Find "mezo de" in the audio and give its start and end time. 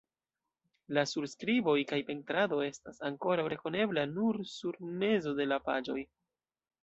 5.05-5.47